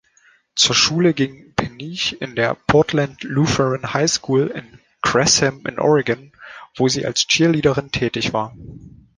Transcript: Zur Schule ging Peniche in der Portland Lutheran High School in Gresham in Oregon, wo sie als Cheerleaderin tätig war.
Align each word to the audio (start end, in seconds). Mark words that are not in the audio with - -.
Zur 0.55 0.73
Schule 0.73 1.13
ging 1.13 1.53
Peniche 1.55 2.13
in 2.15 2.35
der 2.35 2.55
Portland 2.55 3.21
Lutheran 3.21 3.93
High 3.93 4.09
School 4.09 4.47
in 4.47 4.79
Gresham 5.03 5.61
in 5.67 5.77
Oregon, 5.77 6.31
wo 6.75 6.87
sie 6.87 7.05
als 7.05 7.27
Cheerleaderin 7.27 7.91
tätig 7.91 8.33
war. 8.33 8.55